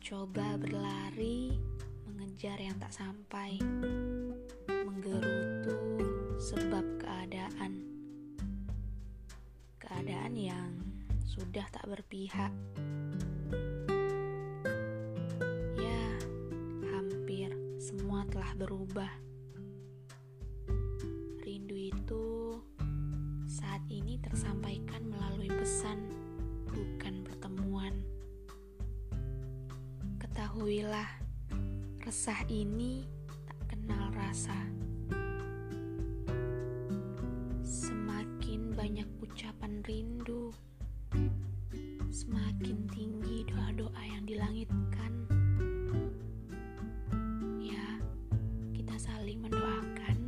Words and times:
mencoba 0.00 0.54
berlari, 0.54 1.54
mengejar 2.06 2.54
yang 2.62 2.78
tak 2.78 2.94
sampai, 2.94 3.58
menggerutu 4.66 5.98
sebab 6.38 6.82
keadaan. 7.02 7.84
Keadaan 9.82 10.34
yang 10.38 10.70
sudah 11.26 11.66
tak 11.74 11.90
berpihak. 11.90 12.54
Ya, 15.74 16.02
hampir 16.94 17.50
semua 17.82 18.22
telah 18.30 18.54
berubah. 18.54 19.10
Rindu 21.42 21.74
itu 21.74 22.56
saat 23.50 23.82
ini 23.90 24.22
tersampaikan 24.22 25.02
melalui 25.06 25.50
pesan, 25.50 26.19
bukan 26.70 27.26
pertemuan. 27.26 27.94
Ketahuilah, 30.22 31.10
resah 32.06 32.40
ini 32.46 33.02
tak 33.46 33.58
kenal 33.74 34.14
rasa. 34.14 34.54
Semakin 37.66 38.74
banyak 38.74 39.08
ucapan 39.22 39.82
rindu, 39.82 40.54
semakin 42.10 42.86
tinggi 42.94 43.46
doa-doa 43.50 44.02
yang 44.06 44.24
dilangitkan. 44.26 45.12
Ya, 47.58 47.98
kita 48.74 48.94
saling 48.98 49.42
mendoakan 49.42 50.18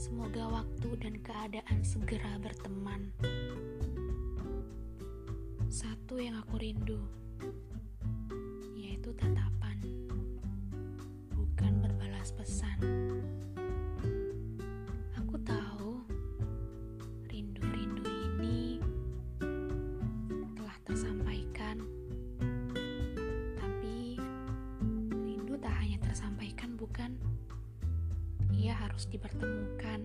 semoga 0.00 0.64
waktu 0.64 0.88
dan 1.00 1.14
keadaan 1.20 1.84
segera 1.84 2.40
berteman. 2.40 3.12
Satu 5.70 6.18
yang 6.18 6.34
aku 6.34 6.58
rindu, 6.58 6.98
yaitu 8.74 9.14
tatapan, 9.14 9.78
bukan 11.30 11.78
berbalas 11.78 12.34
pesan. 12.34 12.82
Aku 15.14 15.38
tahu 15.46 16.02
rindu-rindu 17.30 18.02
ini 18.02 18.82
telah 20.58 20.74
tersampaikan, 20.82 21.86
tapi 23.54 24.18
rindu 25.22 25.54
tak 25.62 25.74
hanya 25.78 26.02
tersampaikan, 26.02 26.74
bukan? 26.74 27.14
Ia 28.50 28.74
harus 28.74 29.06
dipertemukan. 29.06 30.02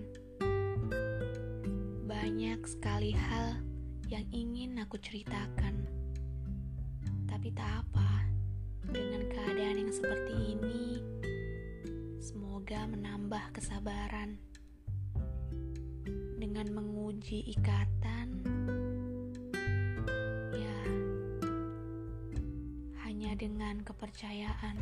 Banyak 2.05 2.61
sekali 2.69 3.17
hal 3.17 3.66
yang 4.06 4.25
ingin 4.30 4.78
aku 4.78 5.02
ceritakan, 5.02 5.81
tapi 7.25 7.50
tak 7.58 7.81
apa. 7.81 8.30
Dengan 8.86 9.25
keadaan 9.34 9.81
yang 9.81 9.89
seperti 9.89 10.53
ini, 10.53 11.02
semoga 12.22 12.86
menambah 12.86 13.50
kesabaran. 13.58 14.38
Dengan 16.38 16.70
menguji 16.70 17.50
ikatan, 17.58 18.45
ya, 20.53 20.80
hanya 23.09 23.34
dengan 23.34 23.81
kepercayaan. 23.81 24.78